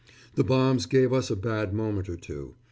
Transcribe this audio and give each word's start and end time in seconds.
The 0.33 0.43
bombs 0.43 0.87
gave 0.87 1.13
us 1.13 1.29
a 1.29 1.35
bad 1.35 1.75
moment 1.75 2.09
or 2.09 2.17
two. 2.17 2.55